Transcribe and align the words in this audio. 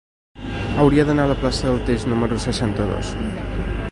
Hauria 0.83 1.05
d'anar 1.09 1.25
a 1.27 1.31
la 1.33 1.35
plaça 1.43 1.67
del 1.69 1.77
Teix 1.91 2.07
número 2.15 2.41
seixanta-dos. 2.49 3.15